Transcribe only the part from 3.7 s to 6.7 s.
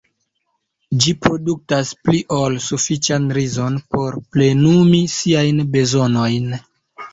por plenumi siajn bezonojn.